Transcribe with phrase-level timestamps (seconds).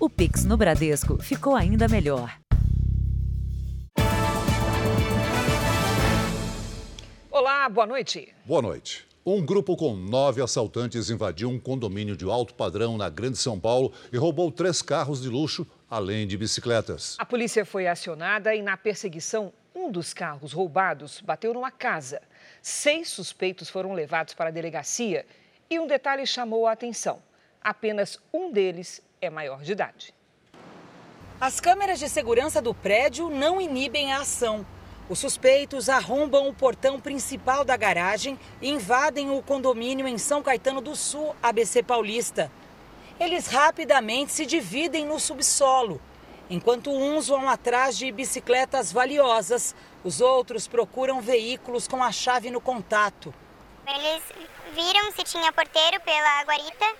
[0.00, 2.38] O Pix no Bradesco ficou ainda melhor.
[7.28, 8.32] Olá, boa noite.
[8.44, 9.04] Boa noite.
[9.26, 13.92] Um grupo com nove assaltantes invadiu um condomínio de alto padrão na Grande São Paulo
[14.12, 17.16] e roubou três carros de luxo, além de bicicletas.
[17.18, 22.22] A polícia foi acionada e, na perseguição, um dos carros roubados bateu numa casa.
[22.62, 25.26] Seis suspeitos foram levados para a delegacia
[25.68, 27.20] e um detalhe chamou a atenção:
[27.60, 30.14] apenas um deles é maior de idade.
[31.40, 34.66] As câmeras de segurança do prédio não inibem a ação.
[35.08, 40.80] Os suspeitos arrombam o portão principal da garagem e invadem o condomínio em São Caetano
[40.80, 42.50] do Sul, ABC Paulista.
[43.18, 46.00] Eles rapidamente se dividem no subsolo.
[46.50, 52.60] Enquanto uns vão atrás de bicicletas valiosas, os outros procuram veículos com a chave no
[52.60, 53.34] contato.
[53.86, 54.22] Eles
[54.74, 56.96] viram se tinha porteiro pela guarita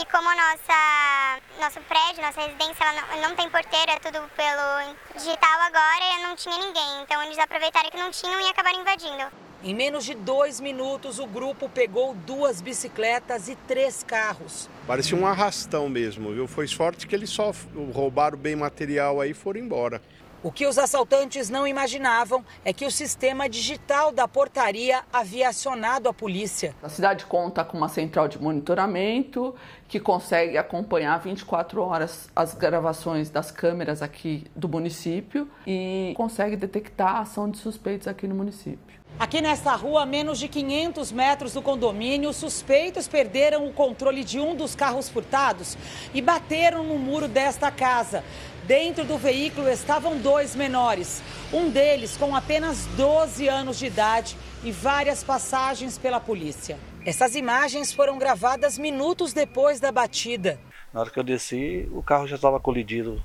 [0.00, 4.94] e como nossa nosso prédio, nossa residência, ela não, não, tem porteiro, é tudo pelo
[5.14, 7.02] digital agora, não tinha ninguém.
[7.02, 9.30] Então eles aproveitaram que não tinham e acabaram invadindo.
[9.62, 14.70] Em menos de dois minutos, o grupo pegou duas bicicletas e três carros.
[14.86, 16.48] Parecia um arrastão mesmo, viu?
[16.48, 17.52] Foi sorte que eles só
[17.92, 20.00] roubaram bem material aí e foram embora.
[20.42, 26.08] O que os assaltantes não imaginavam é que o sistema digital da portaria havia acionado
[26.08, 26.74] a polícia.
[26.82, 29.54] A cidade conta com uma central de monitoramento
[29.86, 37.16] que consegue acompanhar 24 horas as gravações das câmeras aqui do município e consegue detectar
[37.16, 38.98] a ação de suspeitos aqui no município.
[39.18, 44.40] Aqui nesta rua, a menos de 500 metros do condomínio, suspeitos perderam o controle de
[44.40, 45.76] um dos carros furtados
[46.14, 48.24] e bateram no muro desta casa.
[48.70, 51.20] Dentro do veículo estavam dois menores,
[51.52, 56.78] um deles com apenas 12 anos de idade e várias passagens pela polícia.
[57.04, 60.56] Essas imagens foram gravadas minutos depois da batida.
[60.94, 63.20] Na hora que eu desci, o carro já estava colidido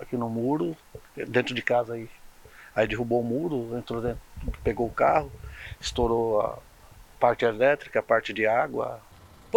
[0.00, 0.74] aqui no muro,
[1.14, 2.08] dentro de casa aí.
[2.74, 4.22] Aí derrubou o muro, entrou dentro,
[4.64, 5.30] pegou o carro,
[5.78, 6.58] estourou a
[7.20, 8.98] parte elétrica, a parte de água,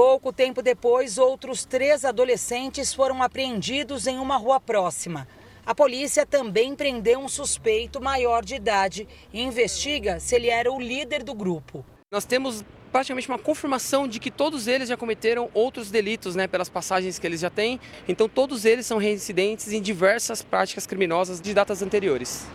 [0.01, 5.27] Pouco tempo depois, outros três adolescentes foram apreendidos em uma rua próxima.
[5.65, 10.79] A polícia também prendeu um suspeito maior de idade e investiga se ele era o
[10.79, 11.83] líder do grupo.
[12.09, 16.69] Nós temos praticamente uma confirmação de que todos eles já cometeram outros delitos, né, pelas
[16.69, 17.77] passagens que eles já têm.
[18.07, 22.47] Então todos eles são reincidentes em diversas práticas criminosas de datas anteriores.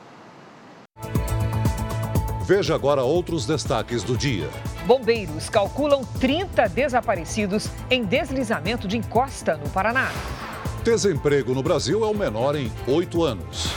[2.47, 4.49] Veja agora outros destaques do dia.
[4.87, 10.11] Bombeiros calculam 30 desaparecidos em deslizamento de encosta no Paraná.
[10.85, 13.71] Desemprego no Brasil é o menor em oito anos.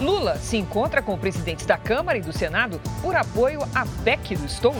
[0.00, 4.46] Lula se encontra com presidentes da Câmara e do Senado por apoio à PEC do
[4.46, 4.78] estouro.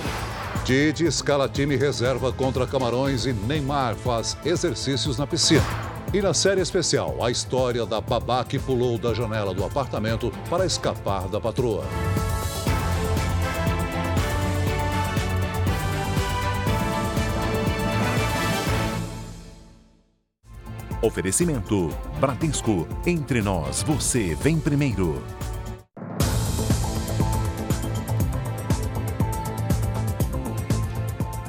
[0.65, 5.65] Didi escala time reserva contra Camarões e Neymar faz exercícios na piscina.
[6.13, 10.65] E na série especial, a história da babá que pulou da janela do apartamento para
[10.65, 11.85] escapar da patroa.
[21.05, 22.89] Oferecimento: Bradesco.
[23.07, 25.23] Entre nós, você vem primeiro.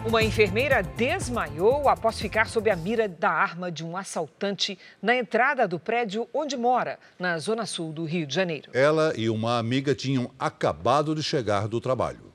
[0.05, 5.65] Uma enfermeira desmaiou após ficar sob a mira da arma de um assaltante na entrada
[5.65, 8.69] do prédio onde mora, na zona sul do Rio de Janeiro.
[8.73, 12.33] Ela e uma amiga tinham acabado de chegar do trabalho.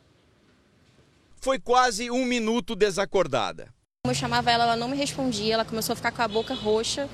[1.38, 3.68] Foi quase um minuto desacordada.
[4.10, 7.08] Eu chamava ela, ela não me respondia, ela começou a ficar com a boca roxa.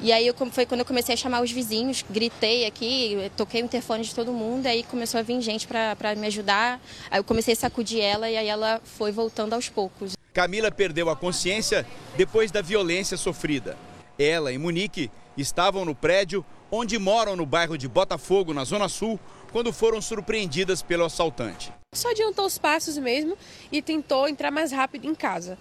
[0.00, 3.64] E aí eu, foi quando eu comecei a chamar os vizinhos, gritei aqui, toquei o
[3.66, 6.80] interfone de todo mundo, aí começou a vir gente para me ajudar.
[7.10, 10.14] Aí eu comecei a sacudir ela e aí ela foi voltando aos poucos.
[10.32, 13.76] Camila perdeu a consciência depois da violência sofrida.
[14.18, 19.20] Ela e Monique estavam no prédio onde moram no bairro de Botafogo, na Zona Sul,
[19.52, 21.70] quando foram surpreendidas pelo assaltante.
[21.94, 23.36] Só adiantou os passos mesmo
[23.70, 25.58] e tentou entrar mais rápido em casa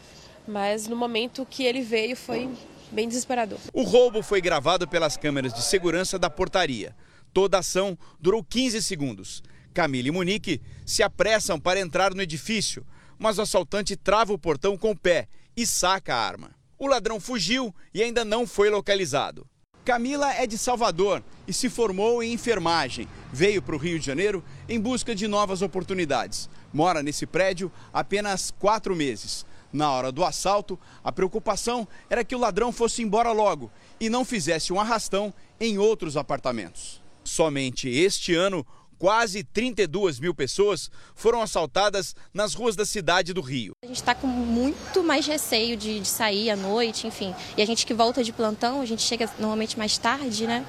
[0.52, 2.50] mas no momento que ele veio foi
[2.92, 3.58] bem desesperador.
[3.74, 6.96] O roubo foi gravado pelas câmeras de segurança da portaria.
[7.34, 9.42] Toda a ação durou 15 segundos.
[9.74, 12.86] Camila e Monique se apressam para entrar no edifício,
[13.18, 16.52] mas o assaltante trava o portão com o pé e saca a arma.
[16.78, 19.48] O ladrão fugiu e ainda não foi localizado.
[19.86, 23.08] Camila é de Salvador e se formou em enfermagem.
[23.32, 26.50] Veio para o Rio de Janeiro em busca de novas oportunidades.
[26.74, 29.46] Mora nesse prédio apenas quatro meses.
[29.74, 34.26] Na hora do assalto, a preocupação era que o ladrão fosse embora logo e não
[34.26, 37.02] fizesse um arrastão em outros apartamentos.
[37.24, 38.66] Somente este ano,
[39.02, 43.74] quase 32 mil pessoas foram assaltadas nas ruas da cidade do Rio.
[43.84, 47.34] A gente está com muito mais receio de, de, sair à noite, enfim.
[47.58, 50.66] E a gente que volta de plantão, a gente chega normalmente mais tarde, né?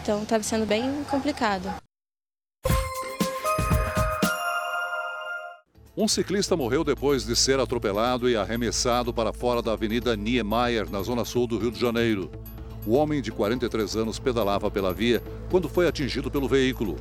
[0.00, 1.68] Então está sendo bem complicado.
[5.98, 11.00] Um ciclista morreu depois de ser atropelado e arremessado para fora da Avenida Niemeyer, na
[11.00, 12.30] zona sul do Rio de Janeiro.
[12.86, 16.96] O homem de 43 anos pedalava pela via quando foi atingido pelo veículo.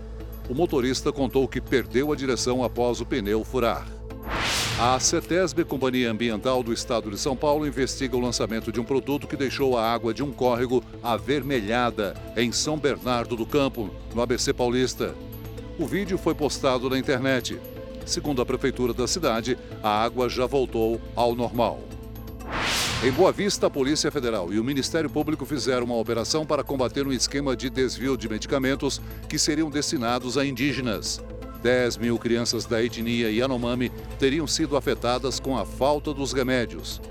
[0.49, 3.85] O motorista contou que perdeu a direção após o pneu furar.
[4.79, 9.27] A CETESB, Companhia Ambiental do Estado de São Paulo, investiga o lançamento de um produto
[9.27, 14.53] que deixou a água de um córrego avermelhada em São Bernardo do Campo, no ABC
[14.53, 15.13] Paulista.
[15.77, 17.59] O vídeo foi postado na internet.
[18.05, 21.81] Segundo a prefeitura da cidade, a água já voltou ao normal.
[23.03, 27.05] Em Boa Vista, a Polícia Federal e o Ministério Público fizeram uma operação para combater
[27.05, 31.21] um esquema de desvio de medicamentos que seriam destinados a indígenas.
[31.61, 37.01] 10 mil crianças da etnia Yanomami teriam sido afetadas com a falta dos remédios.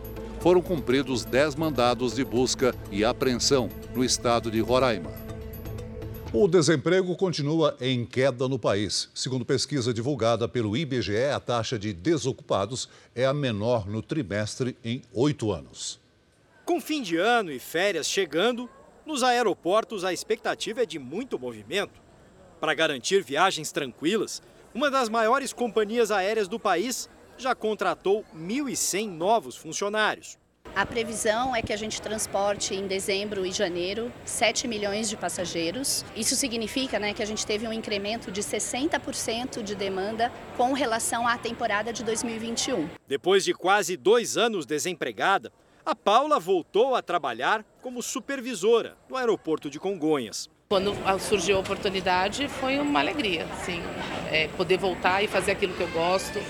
[0.40, 5.23] Foram cumpridos 10 mandados de busca e apreensão no estado de Roraima.
[6.36, 9.08] O desemprego continua em queda no país.
[9.14, 15.00] Segundo pesquisa divulgada pelo IBGE, a taxa de desocupados é a menor no trimestre em
[15.12, 16.00] oito anos.
[16.64, 18.68] Com fim de ano e férias chegando,
[19.06, 22.02] nos aeroportos a expectativa é de muito movimento.
[22.58, 24.42] Para garantir viagens tranquilas,
[24.74, 27.08] uma das maiores companhias aéreas do país
[27.38, 30.36] já contratou 1.100 novos funcionários.
[30.76, 36.04] A previsão é que a gente transporte em dezembro e janeiro 7 milhões de passageiros.
[36.16, 41.28] Isso significa né, que a gente teve um incremento de 60% de demanda com relação
[41.28, 42.88] à temporada de 2021.
[43.06, 45.52] Depois de quase dois anos desempregada,
[45.86, 50.50] a Paula voltou a trabalhar como supervisora no aeroporto de Congonhas.
[50.68, 53.80] Quando surgiu a oportunidade, foi uma alegria, sim,
[54.32, 56.40] é, poder voltar e fazer aquilo que eu gosto,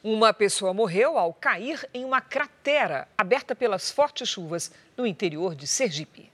[0.04, 5.68] uma pessoa morreu ao cair em uma cratera aberta pelas fortes chuvas no interior de
[5.68, 6.32] Sergipe.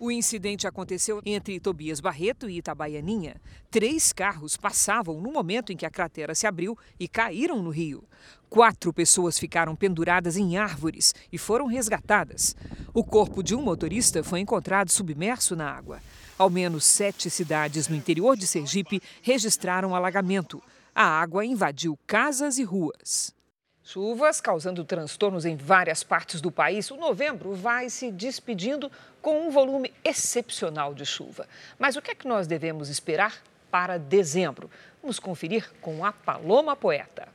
[0.00, 3.34] O incidente aconteceu entre Tobias Barreto e Itabaianinha.
[3.68, 8.04] Três carros passavam no momento em que a cratera se abriu e caíram no rio.
[8.48, 12.54] Quatro pessoas ficaram penduradas em árvores e foram resgatadas.
[12.94, 16.00] O corpo de um motorista foi encontrado submerso na água.
[16.38, 20.62] Ao menos sete cidades no interior de Sergipe registraram alagamento
[21.00, 23.32] a água invadiu casas e ruas.
[23.84, 28.90] Chuvas causando transtornos em várias partes do país, o novembro vai se despedindo
[29.22, 31.46] com um volume excepcional de chuva.
[31.78, 33.40] Mas o que é que nós devemos esperar
[33.70, 34.68] para dezembro?
[35.00, 37.28] Vamos conferir com a Paloma Poeta.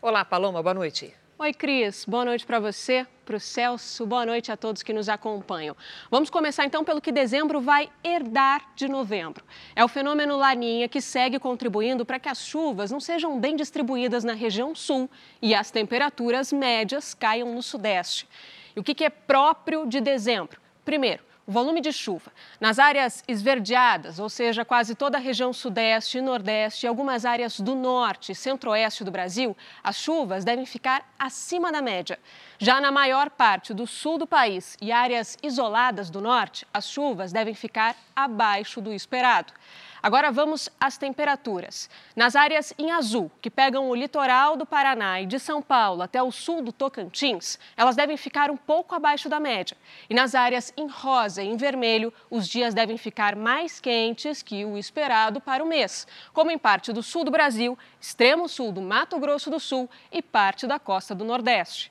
[0.00, 1.12] Olá, Paloma, boa noite.
[1.40, 2.04] Oi, Cris.
[2.04, 4.06] Boa noite para você, para o Celso.
[4.06, 5.76] Boa noite a todos que nos acompanham.
[6.10, 9.44] Vamos começar então pelo que dezembro vai herdar de novembro.
[9.76, 14.24] É o fenômeno Laninha que segue contribuindo para que as chuvas não sejam bem distribuídas
[14.24, 15.10] na região sul
[15.42, 18.26] e as temperaturas médias caiam no sudeste.
[18.74, 20.58] E o que é próprio de dezembro?
[20.82, 22.30] Primeiro, o volume de chuva.
[22.60, 27.58] Nas áreas esverdeadas, ou seja, quase toda a região sudeste e nordeste e algumas áreas
[27.58, 32.18] do norte e centro-oeste do Brasil, as chuvas devem ficar acima da média.
[32.58, 37.32] Já na maior parte do sul do país e áreas isoladas do norte, as chuvas
[37.32, 39.54] devem ficar abaixo do esperado.
[40.02, 41.90] Agora vamos às temperaturas.
[42.14, 46.22] Nas áreas em azul, que pegam o litoral do Paraná e de São Paulo até
[46.22, 49.76] o sul do Tocantins, elas devem ficar um pouco abaixo da média.
[50.08, 54.64] E nas áreas em rosa e em vermelho, os dias devem ficar mais quentes que
[54.64, 58.80] o esperado para o mês, como em parte do sul do Brasil, extremo sul do
[58.80, 61.90] Mato Grosso do Sul e parte da costa do Nordeste.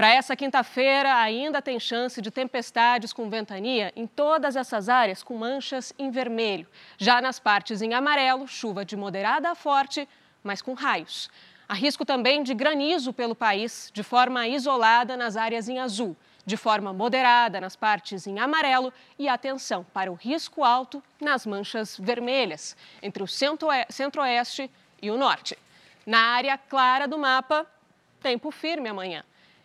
[0.00, 5.36] Para essa quinta-feira, ainda tem chance de tempestades com ventania em todas essas áreas com
[5.36, 6.66] manchas em vermelho.
[6.96, 10.08] Já nas partes em amarelo, chuva de moderada a forte,
[10.42, 11.28] mas com raios.
[11.68, 16.16] Há risco também de granizo pelo país, de forma isolada nas áreas em azul,
[16.46, 21.98] de forma moderada nas partes em amarelo e atenção para o risco alto nas manchas
[21.98, 24.70] vermelhas, entre o centro-oeste
[25.02, 25.58] e o norte.
[26.06, 27.66] Na área clara do mapa,
[28.22, 29.22] tempo firme amanhã.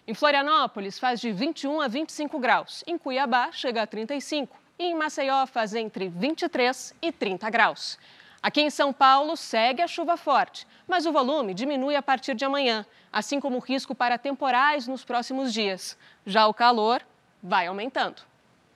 [0.08, 2.84] Em Florianópolis, faz de 21 a 25 graus.
[2.86, 4.56] Em Cuiabá, chega a 35.
[4.78, 7.98] E em Maceió, faz entre 23 e 30 graus.
[8.40, 12.46] Aqui em São Paulo, segue a chuva forte, mas o volume diminui a partir de
[12.46, 15.98] amanhã, assim como o risco para temporais nos próximos dias.
[16.24, 17.02] Já o calor
[17.42, 18.22] vai aumentando.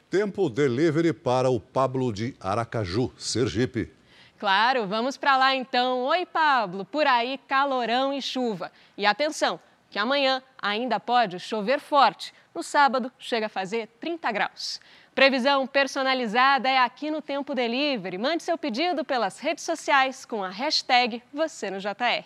[0.10, 3.94] Tempo delivery para o Pablo de Aracaju, Sergipe.
[4.40, 6.06] Claro, vamos para lá então.
[6.06, 6.84] Oi, Pablo.
[6.86, 8.72] Por aí, calorão e chuva.
[8.98, 9.60] E atenção,
[9.92, 12.34] que amanhã ainda pode chover forte.
[12.54, 14.80] No sábado, chega a fazer 30 graus.
[15.16, 18.18] Previsão personalizada é aqui no Tempo Delivery.
[18.18, 22.24] Mande seu pedido pelas redes sociais com a hashtag Você no JR.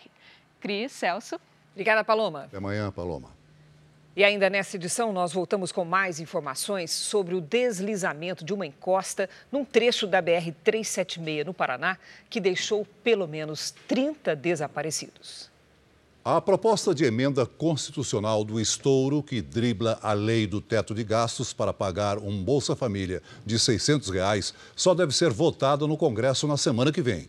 [0.60, 1.40] Cris, Celso.
[1.72, 2.44] Obrigada, Paloma.
[2.44, 3.30] Até amanhã, Paloma.
[4.16, 9.28] E ainda nessa edição, nós voltamos com mais informações sobre o deslizamento de uma encosta
[9.52, 11.98] num trecho da BR-376 no Paraná,
[12.30, 15.53] que deixou pelo menos 30 desaparecidos.
[16.26, 21.52] A proposta de emenda constitucional do estouro que dribla a lei do teto de gastos
[21.52, 26.56] para pagar um Bolsa Família de 600 reais só deve ser votada no Congresso na
[26.56, 27.28] semana que vem.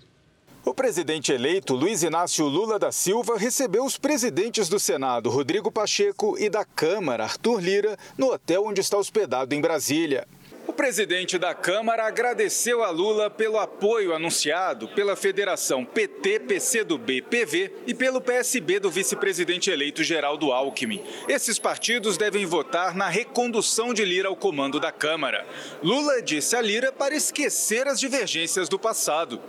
[0.64, 6.38] O presidente eleito Luiz Inácio Lula da Silva recebeu os presidentes do Senado, Rodrigo Pacheco,
[6.38, 10.24] e da Câmara, Arthur Lira, no hotel onde está hospedado em Brasília.
[10.66, 17.72] O presidente da Câmara agradeceu a Lula pelo apoio anunciado pela Federação PT, PCdoB, PV
[17.86, 21.04] e pelo PSB do vice-presidente eleito Geraldo Alckmin.
[21.28, 25.46] Esses partidos devem votar na recondução de Lira ao comando da Câmara.
[25.82, 29.40] Lula disse a Lira para esquecer as divergências do passado.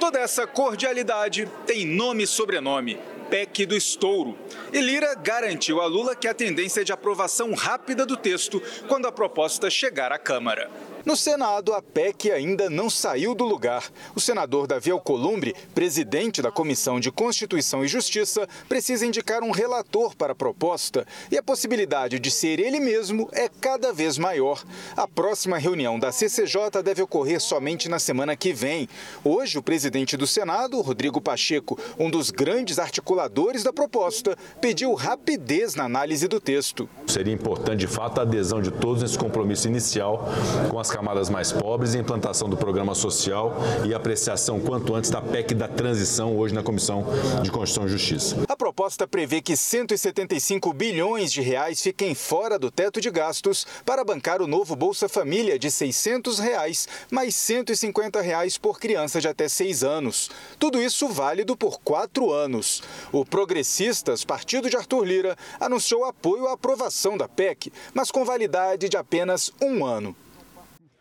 [0.00, 2.98] Toda essa cordialidade tem nome e sobrenome.
[3.34, 4.38] PEC do estouro.
[4.72, 9.06] E Lira garantiu a Lula que a tendência é de aprovação rápida do texto quando
[9.06, 10.70] a proposta chegar à Câmara.
[11.04, 13.92] No Senado, a PEC ainda não saiu do lugar.
[14.14, 20.16] O senador Davi Alcolumbre, presidente da Comissão de Constituição e Justiça, precisa indicar um relator
[20.16, 24.64] para a proposta e a possibilidade de ser ele mesmo é cada vez maior.
[24.96, 28.88] A próxima reunião da CCJ deve ocorrer somente na semana que vem.
[29.22, 35.74] Hoje, o presidente do Senado, Rodrigo Pacheco, um dos grandes articuladores da proposta, pediu rapidez
[35.74, 36.88] na análise do texto.
[37.14, 40.28] Seria importante, de fato, a adesão de todos nesse compromisso inicial
[40.68, 43.54] com as camadas mais pobres e a implantação do programa social
[43.86, 47.06] e apreciação quanto antes da PEC da transição hoje na Comissão
[47.40, 48.36] de Constituição e Justiça.
[48.48, 54.02] A proposta prevê que 175 bilhões de reais fiquem fora do teto de gastos para
[54.02, 59.48] bancar o novo Bolsa Família de 600 reais, mais 150 reais por criança de até
[59.48, 60.32] 6 anos.
[60.58, 62.82] Tudo isso válido por quatro anos.
[63.12, 68.88] O Progressistas, partido de Arthur Lira, anunciou apoio à aprovação da PEC, mas com validade
[68.88, 70.16] de apenas um ano.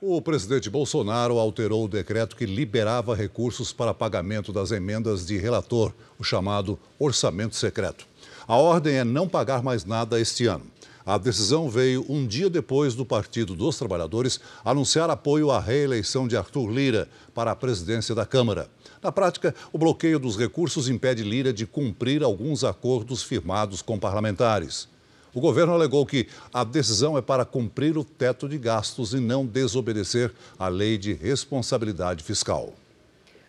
[0.01, 5.93] O presidente Bolsonaro alterou o decreto que liberava recursos para pagamento das emendas de relator,
[6.19, 8.05] o chamado orçamento secreto.
[8.45, 10.65] A ordem é não pagar mais nada este ano.
[11.05, 16.35] A decisão veio um dia depois do Partido dos Trabalhadores anunciar apoio à reeleição de
[16.35, 18.69] Arthur Lira para a presidência da Câmara.
[19.01, 24.87] Na prática, o bloqueio dos recursos impede Lira de cumprir alguns acordos firmados com parlamentares.
[25.33, 29.43] O governo alegou que a decisão é para cumprir o teto de gastos e não
[29.43, 32.71] desobedecer à lei de responsabilidade fiscal.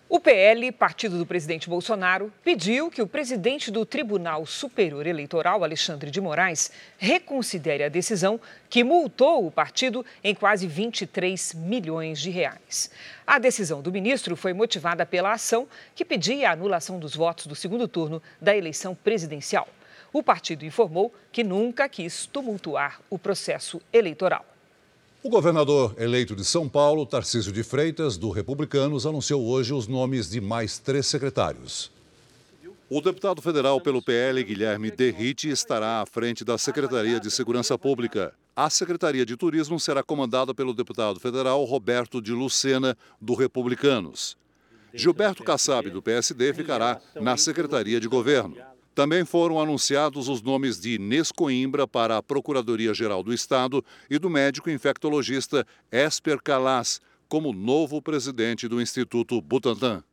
[0.09, 6.11] O PL, partido do presidente Bolsonaro, pediu que o presidente do Tribunal Superior Eleitoral, Alexandre
[6.11, 12.91] de Moraes, reconsidere a decisão que multou o partido em quase 23 milhões de reais.
[13.27, 17.55] A decisão do ministro foi motivada pela ação que pedia a anulação dos votos do
[17.55, 19.69] segundo turno da eleição presidencial.
[20.15, 24.47] O partido informou que nunca quis tumultuar o processo eleitoral.
[25.25, 30.31] O governador eleito de São Paulo, Tarcísio de Freitas, do Republicanos, anunciou hoje os nomes
[30.31, 31.91] de mais três secretários.
[32.89, 38.33] O deputado federal pelo PL, Guilherme Derrite, estará à frente da Secretaria de Segurança Pública.
[38.55, 44.37] A Secretaria de Turismo será comandada pelo deputado federal Roberto de Lucena, do Republicanos.
[44.93, 48.74] Gilberto Kassab, do PSD, ficará na Secretaria de Governo.
[48.95, 54.31] Também foram anunciados os nomes de Inês Coimbra para a Procuradoria-Geral do Estado e do
[54.31, 60.05] médico infectologista Esper Calas como novo presidente do Instituto Butantan.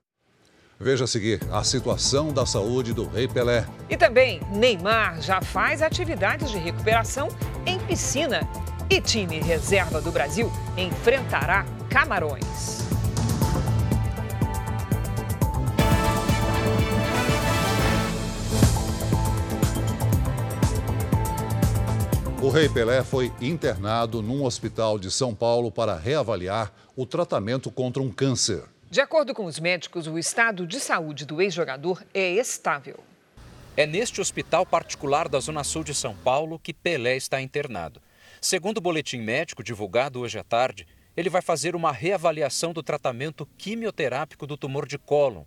[0.80, 3.68] Veja a seguir a situação da saúde do Rei Pelé.
[3.88, 7.28] E também, Neymar já faz atividades de recuperação
[7.68, 8.42] em piscina.
[8.90, 12.91] E time reserva do Brasil enfrentará Camarões.
[22.42, 28.02] O Rei Pelé foi internado num hospital de São Paulo para reavaliar o tratamento contra
[28.02, 28.64] um câncer.
[28.90, 33.00] De acordo com os médicos, o estado de saúde do ex-jogador é estável.
[33.78, 38.02] É neste hospital particular da Zona Sul de São Paulo que Pelé está internado.
[38.42, 43.48] Segundo o boletim médico divulgado hoje à tarde, ele vai fazer uma reavaliação do tratamento
[43.56, 45.44] quimioterápico do tumor de cólon.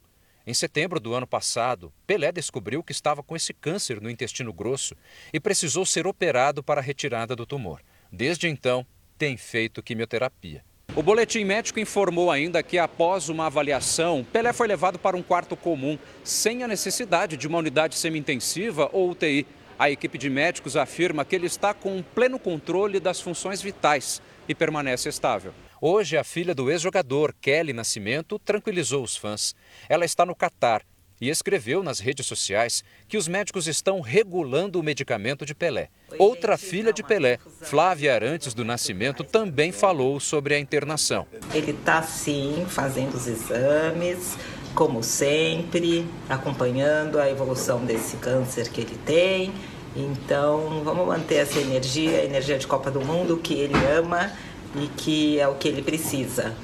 [0.47, 4.95] Em setembro do ano passado, Pelé descobriu que estava com esse câncer no intestino grosso
[5.33, 7.81] e precisou ser operado para a retirada do tumor.
[8.13, 8.87] Desde então,
[9.17, 10.63] tem feito quimioterapia.
[10.95, 15.57] O boletim médico informou ainda que, após uma avaliação, Pelé foi levado para um quarto
[15.57, 19.47] comum, sem a necessidade de uma unidade semi-intensiva ou UTI.
[19.79, 24.55] A equipe de médicos afirma que ele está com pleno controle das funções vitais e
[24.55, 25.55] permanece estável.
[25.87, 29.55] Hoje, a filha do ex-jogador, Kelly Nascimento, tranquilizou os fãs.
[29.87, 30.81] Ela está no Catar
[31.21, 35.91] e escreveu nas redes sociais que os médicos estão regulando o medicamento de Pelé.
[36.19, 41.27] Outra filha de Pelé, Flávia Arantes do Nascimento, também falou sobre a internação.
[41.53, 44.39] Ele está sim fazendo os exames,
[44.75, 49.53] como sempre, acompanhando a evolução desse câncer que ele tem.
[49.95, 54.33] Então, vamos manter essa energia, a energia de Copa do Mundo que ele ama
[54.77, 56.55] e que é o que ele precisa.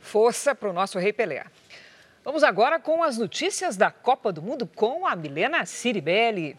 [0.00, 1.44] Força para o nosso Rei Pelé.
[2.24, 6.56] Vamos agora com as notícias da Copa do Mundo com a Milena Ciribelli.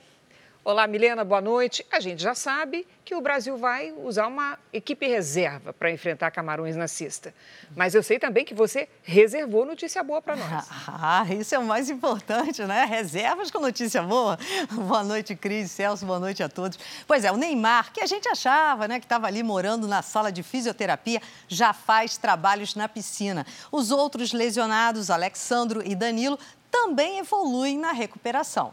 [0.66, 1.86] Olá, Milena, boa noite.
[1.92, 6.78] A gente já sabe que o Brasil vai usar uma equipe reserva para enfrentar Camarões
[6.78, 7.36] na cesta.
[7.76, 10.70] Mas eu sei também que você reservou notícia boa para nós.
[10.88, 12.86] Ah, isso é o mais importante, né?
[12.86, 14.40] Reservas com notícia boa.
[14.72, 16.80] Boa noite, Cris, Celso, boa noite a todos.
[17.06, 20.32] Pois é, o Neymar, que a gente achava, né, que estava ali morando na sala
[20.32, 23.46] de fisioterapia, já faz trabalhos na piscina.
[23.70, 26.40] Os outros lesionados, Alexandro e Danilo,
[26.72, 28.72] também evoluem na recuperação.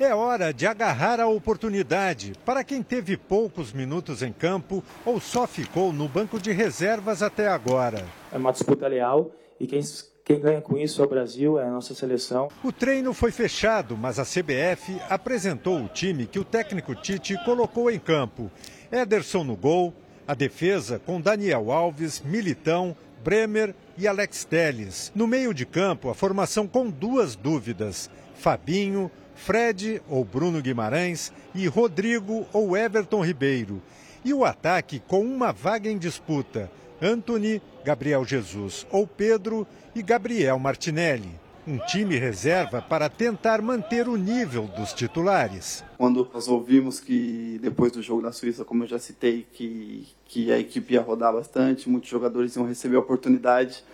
[0.00, 5.44] É hora de agarrar a oportunidade para quem teve poucos minutos em campo ou só
[5.44, 8.06] ficou no banco de reservas até agora.
[8.30, 9.80] É uma disputa leal e quem,
[10.24, 12.48] quem ganha com isso é o Brasil, é a nossa seleção.
[12.62, 17.90] O treino foi fechado, mas a CBF apresentou o time que o técnico Tite colocou
[17.90, 18.48] em campo.
[18.92, 19.92] Ederson no gol,
[20.28, 25.10] a defesa com Daniel Alves, Militão, Bremer e Alex Telles.
[25.12, 31.66] No meio de campo, a formação com duas dúvidas: Fabinho, Fred ou Bruno Guimarães e
[31.66, 33.80] Rodrigo ou Everton Ribeiro.
[34.24, 36.70] E o ataque com uma vaga em disputa:
[37.00, 41.30] Anthony, Gabriel Jesus ou Pedro e Gabriel Martinelli.
[41.66, 45.84] Um time reserva para tentar manter o nível dos titulares.
[45.98, 50.50] Quando nós ouvimos que depois do jogo da Suíça, como eu já citei, que, que
[50.50, 53.84] a equipe ia rodar bastante, muitos jogadores iam receber a oportunidade,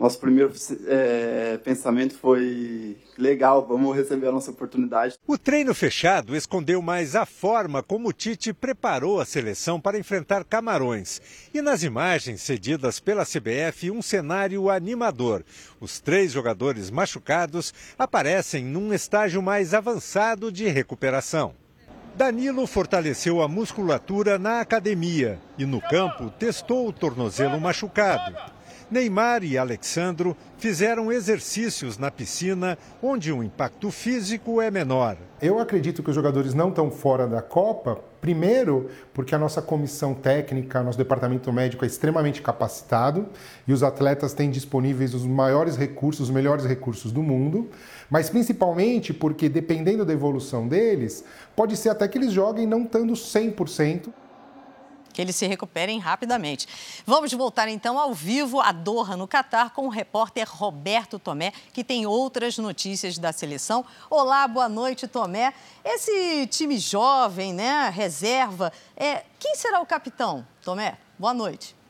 [0.00, 0.50] nosso primeiro
[0.88, 5.16] é, pensamento foi legal, vamos receber a nossa oportunidade.
[5.26, 10.42] O treino fechado escondeu mais a forma como o Tite preparou a seleção para enfrentar
[10.44, 11.20] Camarões.
[11.52, 15.44] E nas imagens cedidas pela CBF, um cenário animador.
[15.78, 21.54] Os três jogadores machucados aparecem num estágio mais avançado de recuperação.
[22.16, 28.59] Danilo fortaleceu a musculatura na academia e no campo testou o tornozelo machucado.
[28.90, 35.16] Neymar e Alexandro fizeram exercícios na piscina, onde o impacto físico é menor.
[35.40, 40.12] Eu acredito que os jogadores não estão fora da Copa, primeiro porque a nossa comissão
[40.12, 43.28] técnica, nosso departamento médico é extremamente capacitado
[43.66, 47.70] e os atletas têm disponíveis os maiores recursos, os melhores recursos do mundo,
[48.10, 51.24] mas principalmente porque dependendo da evolução deles,
[51.54, 54.08] pode ser até que eles joguem não estando 100%.
[55.12, 56.68] Que eles se recuperem rapidamente.
[57.04, 61.82] Vamos voltar então ao vivo a Doha, no Catar, com o repórter Roberto Tomé, que
[61.82, 63.84] tem outras notícias da seleção.
[64.08, 65.52] Olá, boa noite, Tomé.
[65.84, 69.24] Esse time jovem, né, reserva, é...
[69.38, 70.98] quem será o capitão, Tomé?
[71.18, 71.80] Boa noite.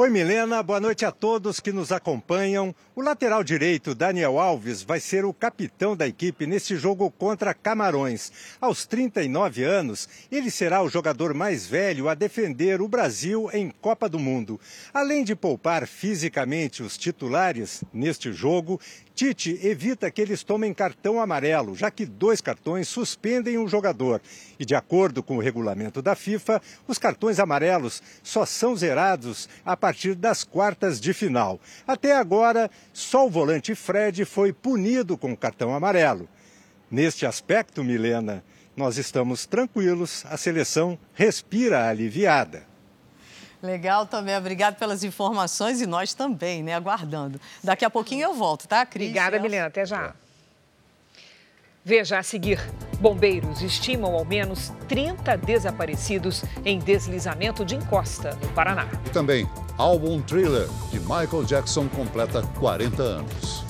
[0.00, 0.62] Oi, Milena.
[0.62, 2.72] Boa noite a todos que nos acompanham.
[2.98, 8.32] O lateral direito, Daniel Alves, vai ser o capitão da equipe neste jogo contra Camarões.
[8.60, 14.08] Aos 39 anos, ele será o jogador mais velho a defender o Brasil em Copa
[14.08, 14.60] do Mundo.
[14.92, 18.80] Além de poupar fisicamente os titulares neste jogo,
[19.18, 24.22] Tite evita que eles tomem cartão amarelo, já que dois cartões suspendem um jogador.
[24.60, 29.76] E de acordo com o regulamento da FIFA, os cartões amarelos só são zerados a
[29.76, 31.58] partir das quartas de final.
[31.84, 36.28] Até agora, só o volante Fred foi punido com cartão amarelo.
[36.90, 38.42] Neste aspecto, Milena,
[38.76, 42.66] nós estamos tranquilos, a seleção respira aliviada.
[43.62, 47.40] Legal também, obrigado pelas informações e nós também, né, aguardando.
[47.62, 49.08] Daqui a pouquinho eu volto, tá, Cris?
[49.08, 50.14] Obrigada, Milena, até já.
[51.84, 52.60] Veja a seguir.
[53.00, 58.88] Bombeiros estimam ao menos 30 desaparecidos em deslizamento de encosta no Paraná.
[59.06, 63.64] E também, álbum thriller de Michael Jackson completa 40 anos.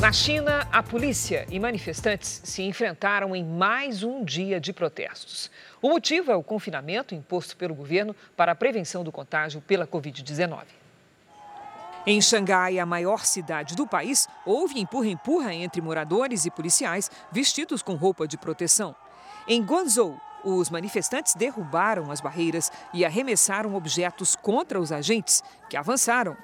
[0.00, 5.50] Na China, a polícia e manifestantes se enfrentaram em mais um dia de protestos.
[5.82, 10.83] O motivo é o confinamento imposto pelo governo para a prevenção do contágio pela Covid-19.
[12.06, 17.94] Em Xangai, a maior cidade do país, houve empurra-empurra entre moradores e policiais vestidos com
[17.94, 18.94] roupa de proteção.
[19.48, 26.36] Em Guangzhou, os manifestantes derrubaram as barreiras e arremessaram objetos contra os agentes, que avançaram.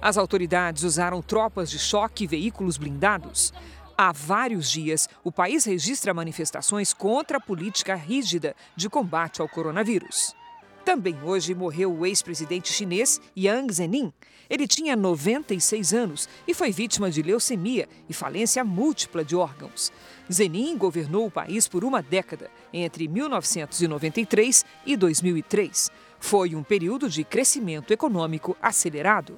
[0.00, 3.54] As autoridades usaram tropas de choque e veículos blindados.
[3.96, 10.36] Há vários dias, o país registra manifestações contra a política rígida de combate ao coronavírus.
[10.84, 14.12] Também hoje morreu o ex-presidente chinês Yang Zemin.
[14.50, 19.92] Ele tinha 96 anos e foi vítima de leucemia e falência múltipla de órgãos.
[20.32, 25.90] Zemin governou o país por uma década, entre 1993 e 2003.
[26.18, 29.36] Foi um período de crescimento econômico acelerado.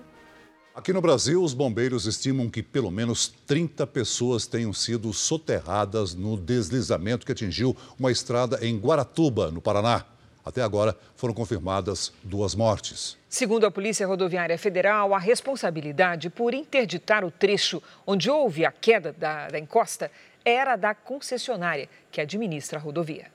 [0.72, 6.36] Aqui no Brasil, os bombeiros estimam que pelo menos 30 pessoas tenham sido soterradas no
[6.36, 10.06] deslizamento que atingiu uma estrada em Guaratuba, no Paraná.
[10.44, 13.16] Até agora, foram confirmadas duas mortes.
[13.28, 19.12] Segundo a Polícia Rodoviária Federal, a responsabilidade por interditar o trecho onde houve a queda
[19.12, 20.10] da, da encosta
[20.44, 23.26] era da concessionária que administra a rodovia.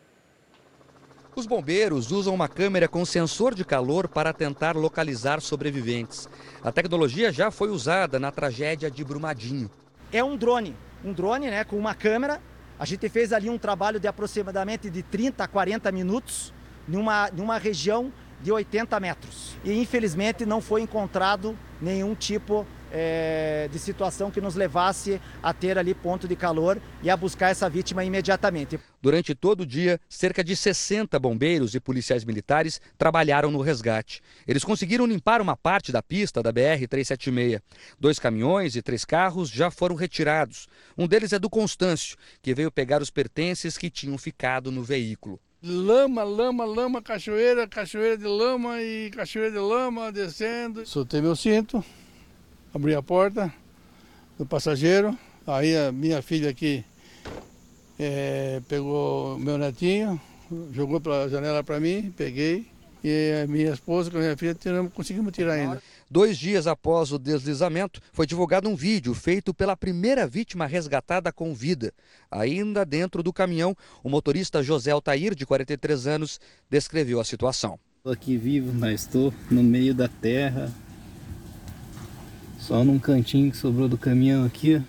[1.35, 6.29] Os bombeiros usam uma câmera com sensor de calor para tentar localizar sobreviventes.
[6.63, 9.69] A tecnologia já foi usada na tragédia de Brumadinho.
[10.13, 12.41] É um drone, um drone né, com uma câmera.
[12.79, 16.53] A gente fez ali um trabalho de aproximadamente de 30 a 40 minutos
[16.87, 19.55] numa, numa região de 80 metros.
[19.63, 25.77] E infelizmente não foi encontrado nenhum tipo é, de situação que nos levasse a ter
[25.77, 28.79] ali ponto de calor e a buscar essa vítima imediatamente.
[29.01, 34.21] Durante todo o dia, cerca de 60 bombeiros e policiais militares trabalharam no resgate.
[34.47, 37.61] Eles conseguiram limpar uma parte da pista da BR-376.
[37.99, 40.67] Dois caminhões e três carros já foram retirados.
[40.97, 45.39] Um deles é do Constâncio, que veio pegar os pertences que tinham ficado no veículo
[45.71, 50.85] lama, lama, lama, cachoeira, cachoeira de lama e cachoeira de lama descendo.
[50.85, 51.83] Soltei meu cinto,
[52.73, 53.53] abri a porta
[54.37, 56.83] do passageiro, aí a minha filha aqui
[57.97, 60.19] é, pegou meu netinho,
[60.71, 62.67] jogou pela janela para mim, peguei,
[63.03, 65.81] e a minha esposa com a minha filha tiramos, conseguimos tirar ainda.
[66.15, 71.53] Dois dias após o deslizamento, foi divulgado um vídeo feito pela primeira vítima resgatada com
[71.53, 71.93] vida.
[72.31, 77.77] Ainda dentro do caminhão, o motorista José Altair, de 43 anos, descreveu a situação.
[77.97, 80.71] Estou aqui vivo, mas estou no meio da terra,
[82.59, 84.81] só num cantinho que sobrou do caminhão aqui,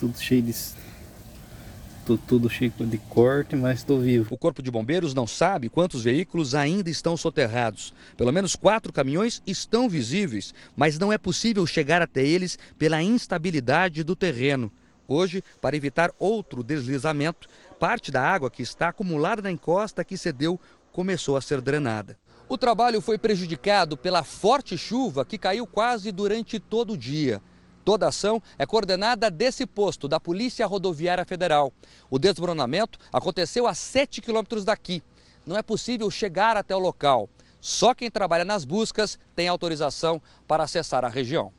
[0.00, 0.54] tudo cheio de
[2.06, 4.32] Tô tudo cheio de corte, mas estou vivo.
[4.32, 7.92] O Corpo de Bombeiros não sabe quantos veículos ainda estão soterrados.
[8.16, 14.04] Pelo menos quatro caminhões estão visíveis, mas não é possível chegar até eles pela instabilidade
[14.04, 14.70] do terreno.
[15.08, 20.60] Hoje, para evitar outro deslizamento, parte da água que está acumulada na encosta que cedeu
[20.92, 22.16] começou a ser drenada.
[22.48, 27.42] O trabalho foi prejudicado pela forte chuva que caiu quase durante todo o dia.
[27.86, 31.72] Toda a ação é coordenada desse posto da Polícia Rodoviária Federal.
[32.10, 35.04] O desmoronamento aconteceu a 7 quilômetros daqui.
[35.46, 37.28] Não é possível chegar até o local.
[37.60, 41.52] Só quem trabalha nas buscas tem autorização para acessar a região.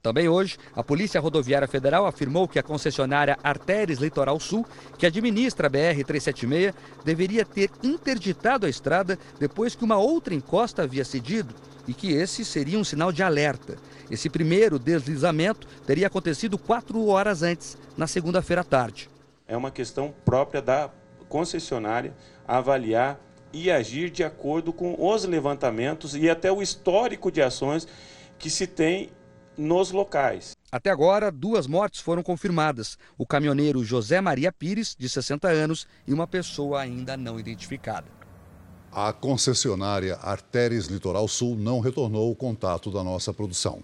[0.00, 4.64] Também hoje, a Polícia Rodoviária Federal afirmou que a concessionária Artéres Litoral Sul,
[4.96, 6.72] que administra a BR-376,
[7.04, 11.52] deveria ter interditado a estrada depois que uma outra encosta havia cedido
[11.86, 13.76] e que esse seria um sinal de alerta.
[14.08, 19.10] Esse primeiro deslizamento teria acontecido quatro horas antes, na segunda-feira à tarde.
[19.48, 20.90] É uma questão própria da
[21.28, 22.14] concessionária
[22.46, 23.18] avaliar
[23.52, 27.88] e agir de acordo com os levantamentos e até o histórico de ações
[28.38, 29.10] que se tem
[29.58, 30.56] nos locais.
[30.70, 36.14] Até agora, duas mortes foram confirmadas: o caminhoneiro José Maria Pires, de 60 anos, e
[36.14, 38.06] uma pessoa ainda não identificada.
[38.92, 43.82] A concessionária Artéres Litoral Sul não retornou o contato da nossa produção.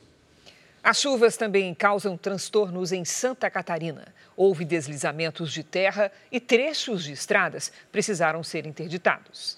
[0.82, 4.14] As chuvas também causam transtornos em Santa Catarina.
[4.36, 9.56] Houve deslizamentos de terra e trechos de estradas precisaram ser interditados.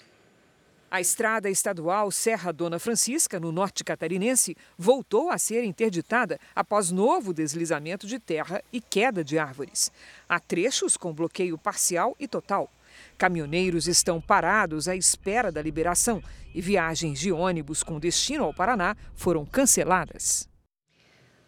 [0.89, 7.33] A estrada estadual Serra Dona Francisca, no norte catarinense, voltou a ser interditada após novo
[7.33, 9.91] deslizamento de terra e queda de árvores.
[10.29, 12.71] Há trechos com bloqueio parcial e total.
[13.17, 16.23] Caminhoneiros estão parados à espera da liberação
[16.55, 20.47] e viagens de ônibus com destino ao Paraná foram canceladas.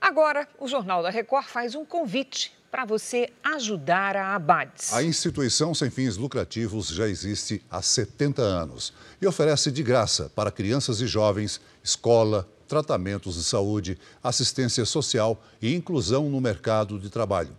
[0.01, 4.93] Agora, o Jornal da Record faz um convite para você ajudar a Abades.
[4.93, 10.51] A instituição sem fins lucrativos já existe há 70 anos e oferece de graça para
[10.51, 17.55] crianças e jovens escola, tratamentos de saúde, assistência social e inclusão no mercado de trabalho.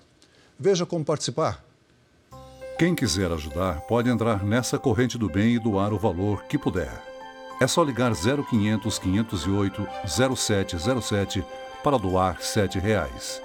[0.58, 1.64] Veja como participar.
[2.78, 7.02] Quem quiser ajudar pode entrar nessa corrente do bem e doar o valor que puder.
[7.60, 11.44] É só ligar 0500 508 0707
[11.82, 13.42] para doar 7 reais.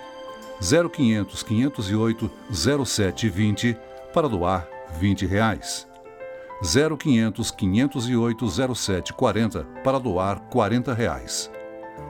[0.62, 3.78] 0500 508 0720
[4.14, 4.68] para doar
[5.00, 5.88] 20 reais.
[6.64, 11.52] 0500 508 0740 para doar 40 reais.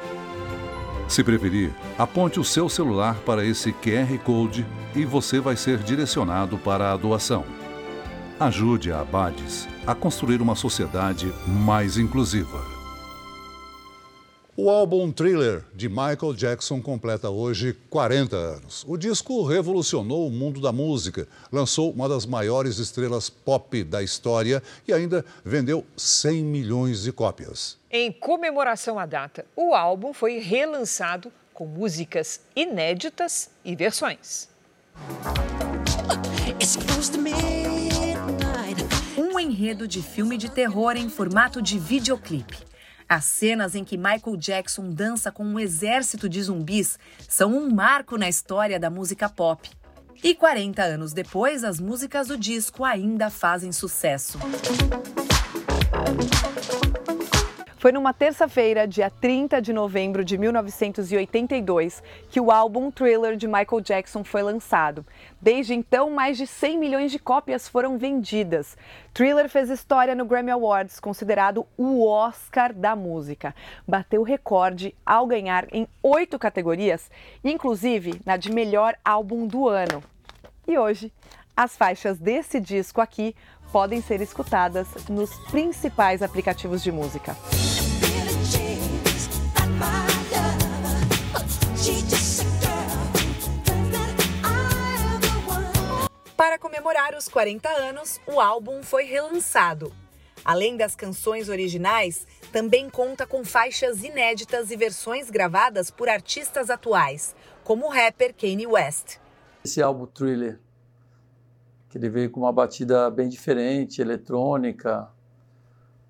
[1.09, 6.57] Se preferir, aponte o seu celular para esse QR Code e você vai ser direcionado
[6.57, 7.45] para a doação.
[8.41, 12.65] Ajude a Abades a construir uma sociedade mais inclusiva.
[14.57, 18.83] O álbum Thriller de Michael Jackson completa hoje 40 anos.
[18.89, 24.63] O disco revolucionou o mundo da música, lançou uma das maiores estrelas pop da história
[24.89, 27.77] e ainda vendeu 100 milhões de cópias.
[27.91, 34.49] Em comemoração à data, o álbum foi relançado com músicas inéditas e versões.
[36.57, 38.00] Um
[39.41, 42.59] enredo de filme de terror em formato de videoclipe.
[43.09, 46.99] As cenas em que Michael Jackson dança com um exército de zumbis
[47.29, 49.69] são um marco na história da música pop.
[50.23, 54.39] E 40 anos depois, as músicas do disco ainda fazem sucesso.
[57.81, 63.81] Foi numa terça-feira, dia 30 de novembro de 1982, que o álbum Thriller de Michael
[63.81, 65.03] Jackson foi lançado.
[65.41, 68.77] Desde então, mais de 100 milhões de cópias foram vendidas.
[69.15, 73.55] Thriller fez história no Grammy Awards, considerado o Oscar da música.
[73.89, 77.11] Bateu recorde ao ganhar em oito categorias,
[77.43, 80.03] inclusive na de melhor álbum do ano.
[80.69, 81.11] E hoje,
[81.57, 83.35] as faixas desse disco aqui
[83.73, 87.37] podem ser escutadas nos principais aplicativos de música.
[96.37, 99.93] Para comemorar os 40 anos, o álbum foi relançado.
[100.45, 107.37] Além das canções originais, também conta com faixas inéditas e versões gravadas por artistas atuais,
[107.63, 109.19] como o rapper Kanye West.
[109.63, 110.59] Esse álbum Thriller
[111.91, 115.09] que ele veio com uma batida bem diferente, eletrônica,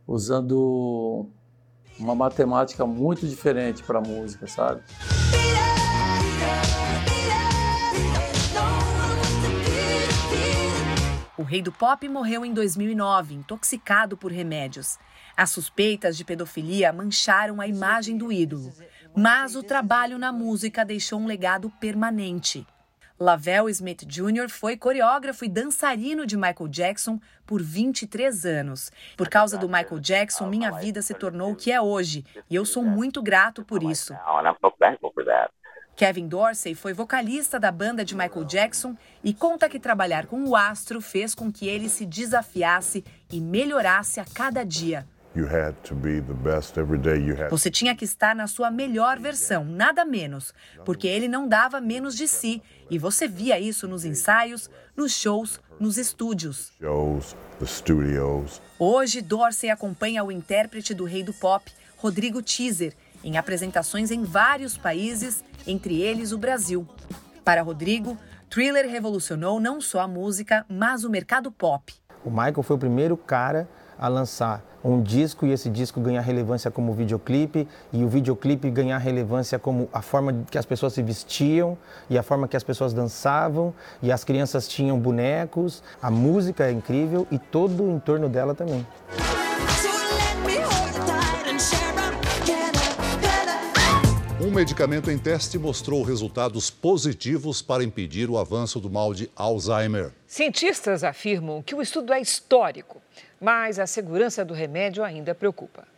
[0.07, 1.27] usando
[1.99, 4.83] uma matemática muito diferente para a música, sabe?
[11.39, 14.99] O rei do pop morreu em 2009, intoxicado por remédios.
[15.35, 18.71] As suspeitas de pedofilia mancharam a imagem do ídolo,
[19.17, 22.67] mas o trabalho na música deixou um legado permanente.
[23.21, 24.49] Lavelle Smith Jr.
[24.49, 28.91] foi coreógrafo e dançarino de Michael Jackson por 23 anos.
[29.15, 32.65] Por causa do Michael Jackson, minha vida se tornou o que é hoje e eu
[32.65, 34.15] sou muito grato por isso.
[35.95, 40.57] Kevin Dorsey foi vocalista da banda de Michael Jackson e conta que trabalhar com o
[40.57, 45.07] astro fez com que ele se desafiasse e melhorasse a cada dia.
[47.51, 50.53] Você tinha que estar na sua melhor versão, nada menos,
[50.85, 52.63] porque ele não dava menos de si.
[52.91, 56.73] E você via isso nos ensaios, nos shows, nos estúdios.
[58.79, 64.77] Hoje, Dorsey acompanha o intérprete do rei do pop, Rodrigo Teaser, em apresentações em vários
[64.77, 66.89] países, entre eles o Brasil.
[67.45, 71.95] Para Rodrigo, Thriller revolucionou não só a música, mas o mercado pop.
[72.25, 73.69] O Michael foi o primeiro cara
[74.01, 78.97] a lançar um disco e esse disco ganhar relevância como videoclipe e o videoclipe ganhar
[78.97, 81.77] relevância como a forma que as pessoas se vestiam
[82.09, 85.83] e a forma que as pessoas dançavam e as crianças tinham bonecos.
[86.01, 88.87] A música é incrível e todo o entorno dela também.
[94.43, 100.13] Um medicamento em teste mostrou resultados positivos para impedir o avanço do mal de Alzheimer.
[100.27, 103.03] Cientistas afirmam que o estudo é histórico,
[103.41, 105.89] mas a segurança do remédio ainda preocupa.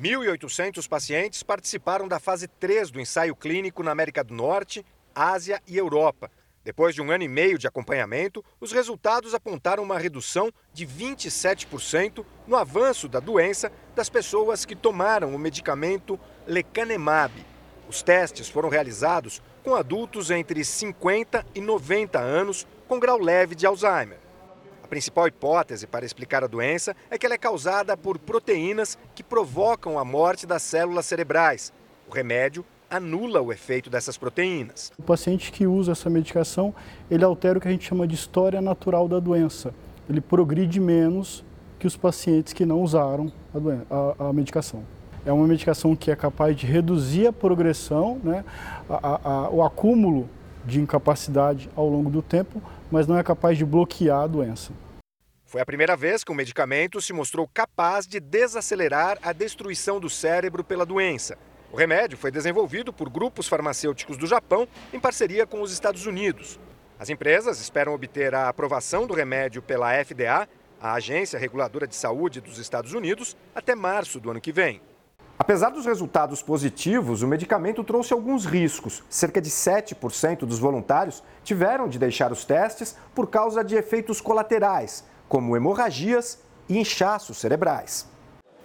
[0.00, 5.76] 1.800 pacientes participaram da fase 3 do ensaio clínico na América do Norte, Ásia e
[5.76, 6.30] Europa.
[6.64, 12.24] Depois de um ano e meio de acompanhamento, os resultados apontaram uma redução de 27%
[12.46, 17.32] no avanço da doença das pessoas que tomaram o medicamento lecanemab.
[17.88, 23.66] Os testes foram realizados com adultos entre 50 e 90 anos com grau leve de
[23.66, 24.21] Alzheimer.
[24.92, 29.98] Principal hipótese para explicar a doença é que ela é causada por proteínas que provocam
[29.98, 31.72] a morte das células cerebrais.
[32.06, 34.92] O remédio anula o efeito dessas proteínas.
[34.98, 36.74] O paciente que usa essa medicação,
[37.10, 39.72] ele altera o que a gente chama de história natural da doença.
[40.10, 41.42] Ele progride menos
[41.78, 44.84] que os pacientes que não usaram a, doença, a, a medicação.
[45.24, 48.44] É uma medicação que é capaz de reduzir a progressão, né,
[48.90, 50.28] a, o acúmulo
[50.64, 54.72] de incapacidade ao longo do tempo, mas não é capaz de bloquear a doença.
[55.44, 60.08] Foi a primeira vez que o medicamento se mostrou capaz de desacelerar a destruição do
[60.08, 61.36] cérebro pela doença.
[61.70, 66.58] O remédio foi desenvolvido por grupos farmacêuticos do Japão em parceria com os Estados Unidos.
[66.98, 70.48] As empresas esperam obter a aprovação do remédio pela FDA,
[70.80, 74.80] a Agência Reguladora de Saúde dos Estados Unidos, até março do ano que vem.
[75.38, 79.02] Apesar dos resultados positivos, o medicamento trouxe alguns riscos.
[79.08, 85.04] Cerca de 7% dos voluntários tiveram de deixar os testes por causa de efeitos colaterais,
[85.28, 88.06] como hemorragias e inchaços cerebrais.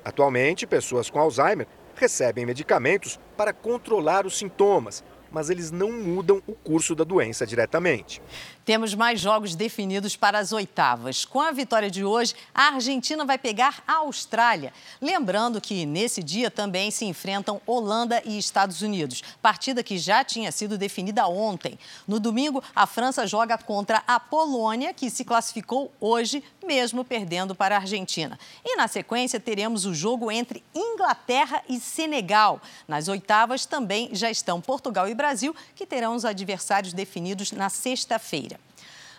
[0.04, 6.54] Atualmente, pessoas com Alzheimer recebem medicamentos para controlar os sintomas, mas eles não mudam o
[6.54, 8.22] curso da doença diretamente.
[8.68, 11.24] Temos mais jogos definidos para as oitavas.
[11.24, 14.74] Com a vitória de hoje, a Argentina vai pegar a Austrália.
[15.02, 20.52] Lembrando que nesse dia também se enfrentam Holanda e Estados Unidos, partida que já tinha
[20.52, 21.80] sido definida ontem.
[22.06, 27.78] No domingo, a França joga contra a Polônia, que se classificou hoje, mesmo perdendo para
[27.78, 28.38] a Argentina.
[28.66, 32.62] E na sequência, teremos o jogo entre Inglaterra e Senegal.
[32.86, 38.57] Nas oitavas também já estão Portugal e Brasil, que terão os adversários definidos na sexta-feira.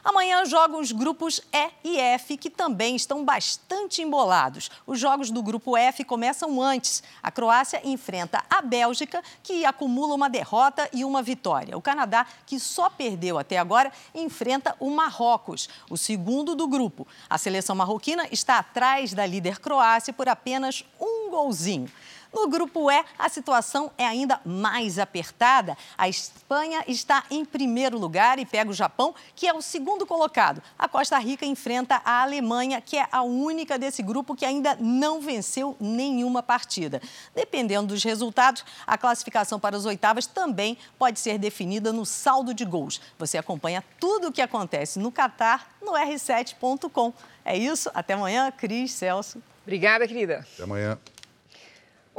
[0.08, 4.70] Amanhã jogam os grupos E e F, que também estão bastante embolados.
[4.86, 7.02] Os jogos do grupo F começam antes.
[7.22, 11.76] A Croácia enfrenta a Bélgica, que acumula uma derrota e uma vitória.
[11.76, 17.06] O Canadá, que só perdeu até agora, enfrenta o Marrocos, o segundo do grupo.
[17.28, 21.86] A seleção marroquina está atrás da líder Croácia por apenas um golzinho.
[22.32, 25.76] No grupo E, a situação é ainda mais apertada.
[25.96, 30.62] A Espanha está em primeiro lugar e pega o Japão, que é o segundo colocado.
[30.78, 35.20] A Costa Rica enfrenta a Alemanha, que é a única desse grupo que ainda não
[35.20, 37.00] venceu nenhuma partida.
[37.34, 42.64] Dependendo dos resultados, a classificação para as oitavas também pode ser definida no saldo de
[42.64, 43.00] gols.
[43.18, 47.12] Você acompanha tudo o que acontece no Catar no r7.com.
[47.44, 49.42] É isso, até amanhã, Cris, Celso.
[49.62, 50.46] Obrigada, querida.
[50.54, 50.98] Até amanhã.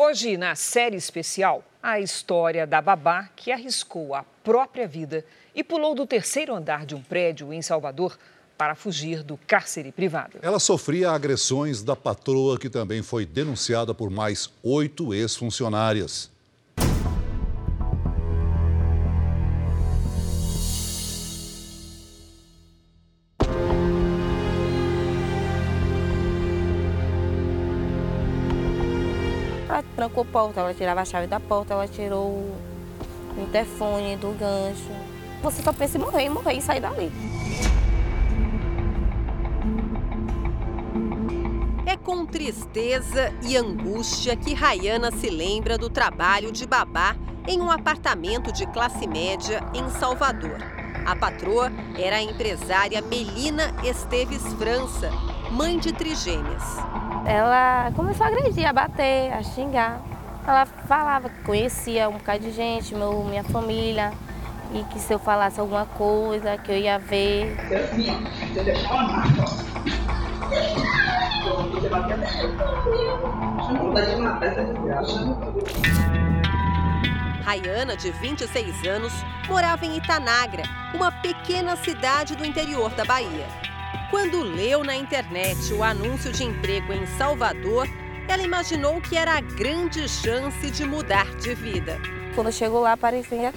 [0.01, 5.93] Hoje, na série especial, a história da babá que arriscou a própria vida e pulou
[5.93, 8.17] do terceiro andar de um prédio em Salvador
[8.57, 10.39] para fugir do cárcere privado.
[10.41, 16.31] Ela sofria agressões da patroa, que também foi denunciada por mais oito ex-funcionárias.
[29.99, 32.57] Trancou porta, ela tirava a chave da porta, ela tirou o
[33.37, 34.89] interfone do gancho.
[35.43, 37.11] Você só pensa em morrer, morrer e sair dali.
[41.85, 47.13] É com tristeza e angústia que Rayana se lembra do trabalho de babá
[47.45, 50.59] em um apartamento de classe média em Salvador.
[51.05, 55.11] A patroa era a empresária Melina Esteves França,
[55.51, 56.63] mãe de trigêmeas.
[57.25, 60.01] Ela começou a agredir, a bater, a xingar.
[60.47, 64.11] Ela falava que conhecia um bocado de gente, meu, minha família,
[64.73, 67.55] e que se eu falasse alguma coisa, que eu ia ver.
[77.43, 79.13] Rayana, de 26 anos,
[79.47, 80.63] morava em Itanagra,
[80.93, 83.68] uma pequena cidade do interior da Bahia.
[84.09, 87.87] Quando leu na internet o anúncio de emprego em Salvador,
[88.27, 91.99] ela imaginou que era a grande chance de mudar de vida.
[92.33, 93.53] Quando chegou lá, parecia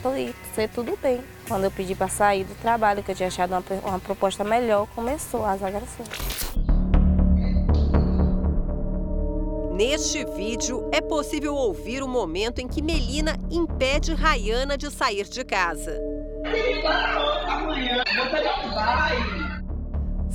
[0.55, 1.23] ser tudo bem.
[1.49, 4.87] Quando eu pedi para sair do trabalho, que eu tinha achado uma, uma proposta melhor,
[4.95, 6.09] começou as agressões.
[9.73, 15.45] Neste vídeo, é possível ouvir o momento em que Melina impede Rayana de sair de
[15.45, 15.99] casa.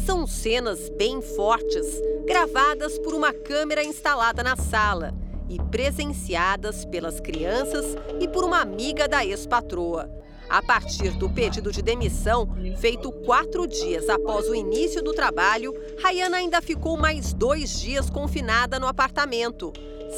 [0.07, 5.13] São cenas bem fortes, gravadas por uma câmera instalada na sala
[5.49, 10.09] e presenciadas pelas crianças e por uma amiga da ex-patroa.
[10.49, 12.47] A partir do pedido de demissão,
[12.77, 18.79] feito quatro dias após o início do trabalho, Rayana ainda ficou mais dois dias confinada
[18.79, 19.73] no apartamento,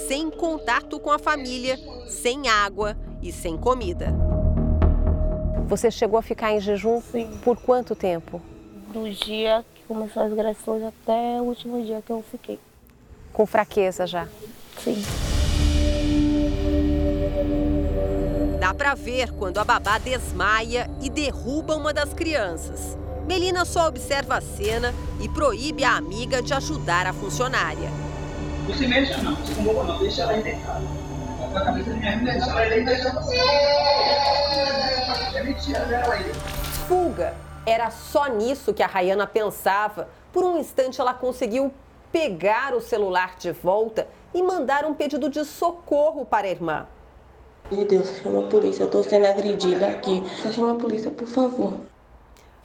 [0.08, 4.14] sem contato com a família, sem água e sem comida.
[5.66, 7.40] Você chegou a ficar em jejum Sim.
[7.44, 8.40] por quanto tempo?
[8.94, 12.60] Do dia começou as agressões até o último dia que eu fiquei.
[13.34, 14.28] Com fraqueza já?
[14.78, 15.04] Sim.
[18.60, 22.96] Dá para ver quando a babá desmaia e derruba uma das crianças.
[23.26, 27.90] Melina só observa a cena e proíbe a amiga de ajudar a funcionária.
[28.68, 30.86] Não se mexa não, se convoca não, deixa ela deitada.
[31.56, 33.22] A cabeça de minha filha, deixa ela deitada.
[35.36, 36.32] É mentira dela aí.
[36.88, 37.49] Fuga!
[37.66, 40.10] Era só nisso que a Rayana pensava.
[40.32, 41.72] Por um instante ela conseguiu
[42.12, 46.88] pegar o celular de volta e mandar um pedido de socorro para a irmã.
[47.72, 50.24] Meu Deus, chama a polícia, eu estou sendo agredida aqui.
[50.54, 51.74] Chama a polícia, por favor.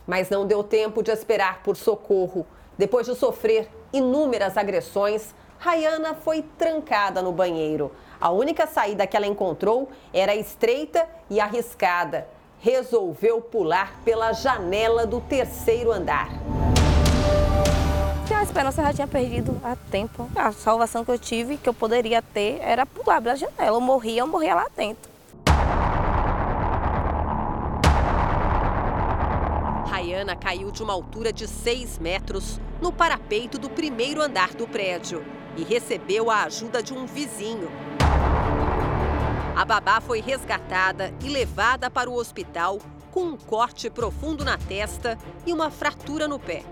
[0.06, 2.46] Mas não deu tempo de esperar por socorro.
[2.76, 7.92] Depois de sofrer inúmeras agressões, Rayana foi trancada no banheiro.
[8.20, 12.26] A única saída que ela encontrou era estreita e arriscada.
[12.60, 16.28] Resolveu pular pela janela do terceiro andar.
[18.34, 20.28] A esperança já tinha perdido há tempo.
[20.34, 23.76] A salvação que eu tive, que eu poderia ter, era pular pela janela.
[23.76, 25.10] Eu morria, eu morria lá dentro.
[29.86, 35.24] Rayana caiu de uma altura de 6 metros no parapeito do primeiro andar do prédio
[35.56, 37.70] e recebeu a ajuda de um vizinho.
[39.56, 42.80] A babá foi resgatada e levada para o hospital
[43.12, 46.64] com um corte profundo na testa e uma fratura no pé.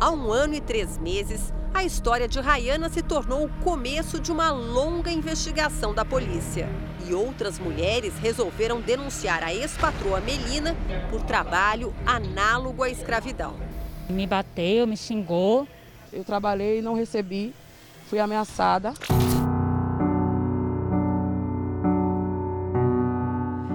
[0.00, 4.30] Há um ano e três meses, a história de Rayana se tornou o começo de
[4.30, 6.68] uma longa investigação da polícia.
[7.08, 10.76] E outras mulheres resolveram denunciar a ex-patroa Melina
[11.10, 13.56] por trabalho análogo à escravidão.
[14.08, 15.66] Me bateu, me xingou.
[16.12, 17.52] Eu trabalhei e não recebi.
[18.08, 18.94] Fui ameaçada.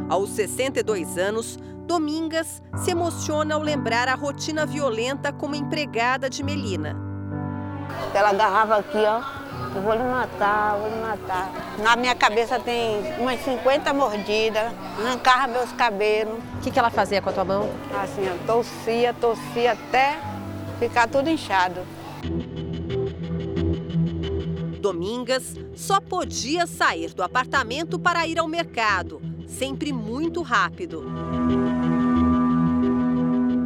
[0.08, 6.95] Aos 62 anos, Domingas se emociona ao lembrar a rotina violenta como empregada de Melina.
[8.14, 9.22] Ela agarrava aqui, ó,
[9.76, 11.51] eu vou lhe matar, vou lhe matar.
[11.80, 16.39] Na minha cabeça tem umas 50 mordidas, arrancava meus cabelos.
[16.56, 17.70] O que, que ela fazia com a tua mão?
[18.01, 20.18] Assim, ó, torcia, torcia até
[20.80, 21.82] ficar tudo inchado.
[24.80, 29.22] Domingas só podia sair do apartamento para ir ao mercado,
[29.56, 31.03] sempre muito rápido.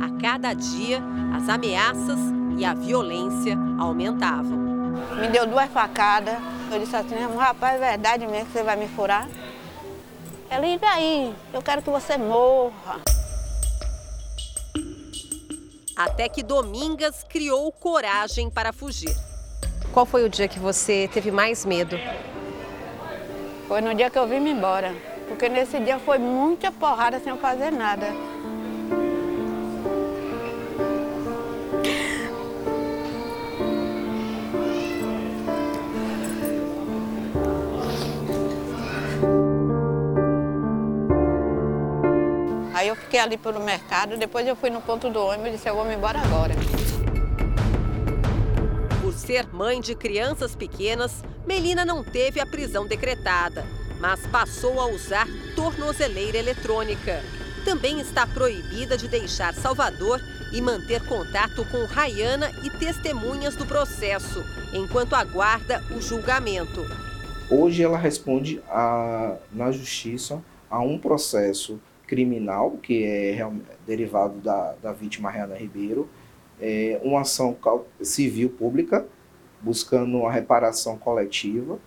[0.01, 1.01] A cada dia,
[1.35, 2.19] as ameaças
[2.57, 4.57] e a violência aumentavam.
[5.19, 6.37] Me deu duas facadas.
[6.71, 9.27] Eu disse assim, rapaz, é verdade mesmo que você vai me furar?
[10.49, 11.35] Ela, e daí?
[11.53, 13.01] Eu quero que você morra.
[15.95, 19.15] Até que Domingas criou coragem para fugir.
[19.91, 21.97] Qual foi o dia que você teve mais medo?
[23.67, 25.08] Foi no dia que eu vim me embora.
[25.29, 28.07] Porque nesse dia foi muita porrada sem eu fazer nada.
[42.73, 45.69] Aí eu fiquei ali pelo mercado, depois eu fui no ponto do ônibus e disse,
[45.69, 46.55] eu vou me embora agora.
[49.01, 53.65] Por ser mãe de crianças pequenas, Melina não teve a prisão decretada,
[53.99, 57.21] mas passou a usar tornozeleira eletrônica.
[57.65, 60.19] também está proibida de deixar Salvador
[60.51, 64.43] e manter contato com Rayana e testemunhas do processo,
[64.73, 66.81] enquanto aguarda o julgamento.
[67.49, 73.47] Hoje ela responde a, na justiça a um processo criminal, que é
[73.85, 76.09] derivado da, da vítima Rayana Ribeiro,
[76.59, 77.55] é, uma ação
[78.01, 79.05] civil pública,
[79.61, 81.77] buscando uma reparação coletiva.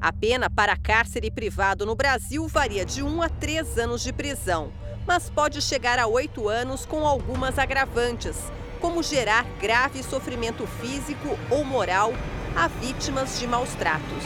[0.00, 4.72] A pena para cárcere privado no Brasil varia de 1 a 3 anos de prisão,
[5.06, 8.38] mas pode chegar a 8 anos com algumas agravantes,
[8.80, 12.14] como gerar grave sofrimento físico ou moral
[12.56, 14.24] a vítimas de maus tratos.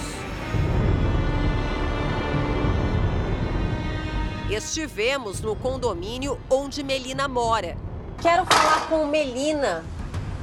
[4.48, 7.76] Estivemos no condomínio onde Melina mora.
[8.22, 9.84] Quero falar com Melina,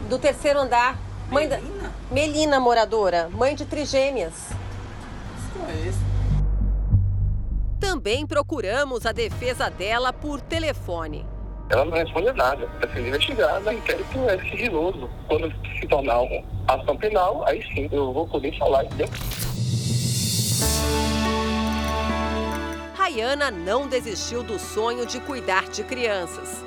[0.09, 0.99] do terceiro andar.
[1.29, 1.83] Mãe Melina?
[1.83, 1.91] Da...
[2.13, 4.33] Melina, moradora, mãe de trigêmeas.
[7.79, 11.25] Também procuramos a defesa dela por telefone.
[11.69, 12.65] Ela não responde nada.
[12.75, 15.09] Está sendo investigada, inquérito é sigiloso.
[15.27, 19.07] Quando se tornar uma ação penal, aí sim eu vou poder falar, entendeu?
[22.93, 26.63] Rayana não desistiu do sonho de cuidar de crianças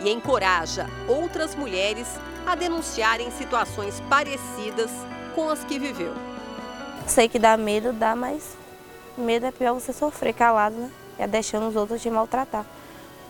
[0.00, 4.90] e encoraja outras mulheres a denunciarem situações parecidas
[5.34, 6.27] com as que viveu.
[7.08, 8.54] Sei que dá medo, dá, mas
[9.16, 10.90] medo é pior você sofrer calado, né?
[11.18, 12.66] É deixando os outros te maltratar,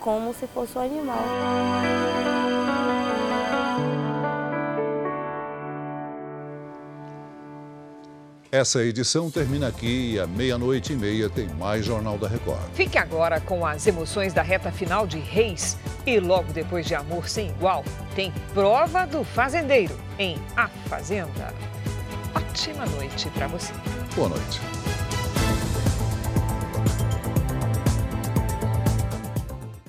[0.01, 1.19] como se fosse um animal.
[8.51, 12.61] Essa edição termina aqui e à meia-noite e meia tem mais Jornal da Record.
[12.75, 17.29] Fique agora com as emoções da reta final de Reis e logo depois de Amor
[17.29, 17.85] Sem Igual
[18.17, 21.55] tem Prova do Fazendeiro em A Fazenda
[22.39, 23.73] ótima noite para você.
[24.15, 24.61] Boa noite.